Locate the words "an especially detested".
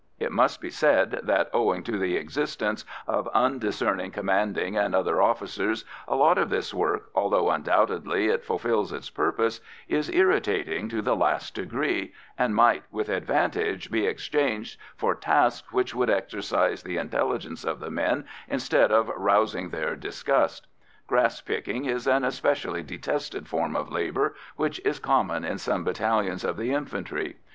22.07-23.47